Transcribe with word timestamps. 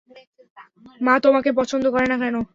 মা 1.01 1.13
তোমাকে 1.25 1.49
পছন্দ 1.59 1.85
করে 1.93 2.05
না 2.11 2.17
কেন? 2.21 2.35